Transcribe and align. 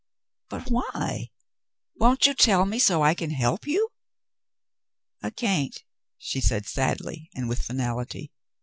"But 0.49 0.71
why? 0.71 1.29
Won't 1.95 2.25
you 2.25 2.33
tell 2.33 2.65
me 2.65 2.79
so 2.79 3.03
I 3.03 3.13
may 3.19 3.31
help 3.35 3.67
you?" 3.67 3.89
"I 5.21 5.29
can't," 5.29 5.77
she 6.17 6.41
said 6.41 6.65
sadly 6.65 7.29
and 7.35 7.47
with 7.47 7.61
finality. 7.61 8.31